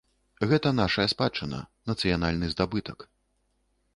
[0.51, 1.59] Гэта нашая спадчына,
[1.91, 2.99] нацыянальны здабытак.